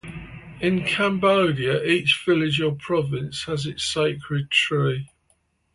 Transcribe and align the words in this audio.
In 0.59 0.83
Cambodia 0.83 1.83
each 1.83 2.23
village 2.25 2.59
or 2.59 2.73
province 2.73 3.43
has 3.43 3.67
its 3.67 3.83
sacred 3.83 4.49
tree. 4.49 5.11